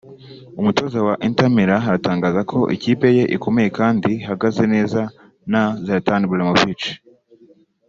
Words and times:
umutoza 0.59 0.97
wa 1.07 1.15
Inter 1.27 1.49
Milan 1.55 1.83
aratangaza 1.89 2.41
ko 2.51 2.57
ikipe 2.75 3.07
ye 3.17 3.23
ikomeye 3.35 3.69
kandi 3.79 4.09
ihagaze 4.21 4.63
neza 4.73 5.01
nta 5.49 5.63
Zlatan 5.83 6.21
Ibrahimovic 6.25 6.81